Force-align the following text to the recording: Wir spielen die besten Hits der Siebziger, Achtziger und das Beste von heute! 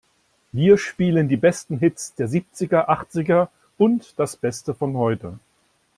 Wir 0.51 0.79
spielen 0.79 1.27
die 1.29 1.37
besten 1.37 1.77
Hits 1.77 2.15
der 2.15 2.27
Siebziger, 2.27 2.89
Achtziger 2.89 3.51
und 3.77 4.17
das 4.17 4.35
Beste 4.35 4.73
von 4.73 4.97
heute! 4.97 5.37